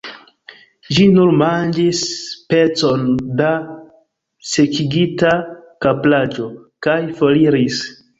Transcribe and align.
Ĝi 0.97 1.03
nur 1.17 1.33
manĝis 1.41 1.99
pecon 2.53 3.03
da 3.41 3.49
sekigita 4.53 5.35
kapraĵo, 5.87 6.49
kaj 6.87 6.97
foriris. 7.21 7.79